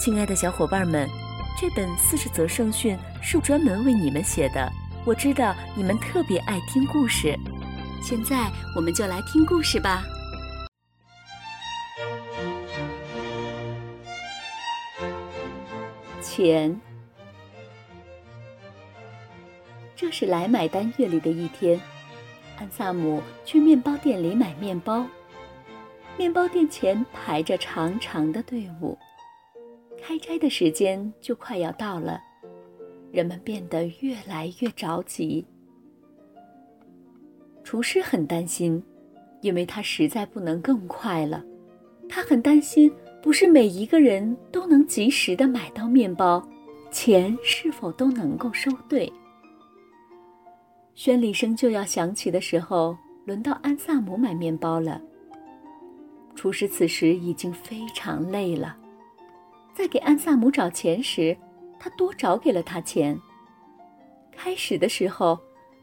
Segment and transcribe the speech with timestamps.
[0.00, 1.06] 亲爱的小伙伴们，
[1.58, 4.72] 这本四十则圣训是专门为你们写的。
[5.04, 7.38] 我知道你们特别爱听故事，
[8.02, 10.02] 现在我们就来听故事吧。
[16.22, 16.80] 钱，
[19.94, 21.78] 这是来买单月里的一天，
[22.58, 25.06] 安萨姆去面包店里买面包，
[26.16, 28.96] 面包店前排着长长的队伍。
[30.10, 32.20] 开斋的时间就快要到了，
[33.12, 35.46] 人们变得越来越着急。
[37.62, 38.82] 厨师很担心，
[39.40, 41.44] 因为他实在不能更快了。
[42.08, 46.44] 他很担心，不是每一个人都能及时的买到面包，
[46.90, 49.12] 钱是否都能够收对。
[50.96, 55.00] 宣礼声就要响起的时候，轮到安萨姆买面包了。
[56.34, 58.76] 厨师此时已经非常累了。
[59.74, 61.36] 在给安萨姆找钱时，
[61.78, 63.18] 他多找给了他钱。
[64.30, 65.38] 开始的时候，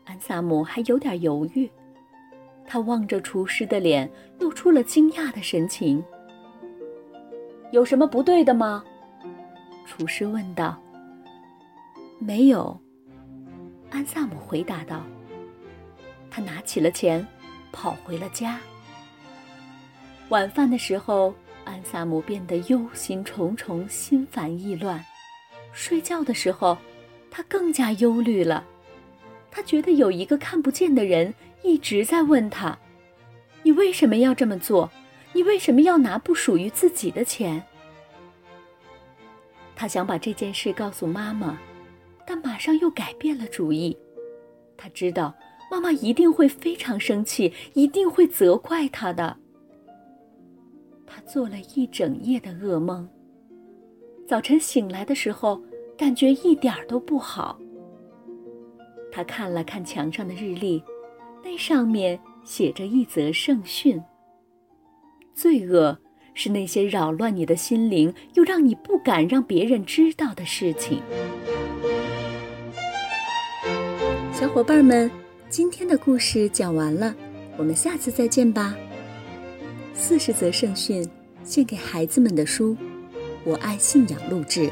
[0.05, 1.69] 安萨姆还有点犹豫，
[2.65, 4.09] 他望着厨师的脸，
[4.39, 6.03] 露出了惊讶的神情。
[7.71, 8.83] “有什么不对的吗？”
[9.85, 10.79] 厨师问道。
[12.19, 12.79] “没有。”
[13.89, 15.03] 安萨姆回答道。
[16.29, 17.25] 他拿起了钱，
[17.71, 18.59] 跑回了家。
[20.29, 21.33] 晚饭的时候。
[21.89, 25.01] 萨姆变得忧心忡忡、心烦意乱。
[25.71, 26.77] 睡觉的时候，
[27.31, 28.65] 他更加忧虑了。
[29.49, 31.33] 他觉得有一个看不见的人
[31.63, 32.77] 一直在问他
[33.63, 34.91] ：“你为什么要这么做？
[35.31, 37.63] 你为什么要拿不属于自己的钱？”
[39.73, 41.57] 他想把这件事告诉妈妈，
[42.25, 43.97] 但马上又改变了主意。
[44.75, 45.33] 他知道
[45.71, 49.37] 妈妈一定会非常生气，一定会责怪他的。
[51.17, 53.09] 他做了一整夜的噩梦。
[54.27, 55.59] 早晨醒来的时候，
[55.97, 57.59] 感觉一点儿都不好。
[59.11, 60.83] 他看了看墙上的日历，
[61.43, 63.99] 那上面写着一则圣训：
[65.33, 65.97] 罪恶
[66.35, 71.01] 是那些扰乱你的心灵，又让你不敢让别人知道的事情。
[74.31, 75.09] 小伙伴们，
[75.49, 77.15] 今天的故事讲完了，
[77.57, 78.77] 我们下次再见吧。
[79.99, 81.09] 四十则圣训，
[81.43, 82.77] 献给孩子们的书，
[83.43, 84.71] 我爱信仰录制。